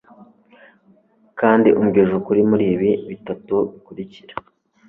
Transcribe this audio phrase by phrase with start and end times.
[1.39, 4.35] kandi umbwije ukuri muribi bitatu bikurikira